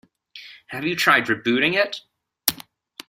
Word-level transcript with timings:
Have 0.69 0.83
you 0.83 0.95
tried 0.95 1.25
rebooting 1.27 1.75
it? 1.75 2.01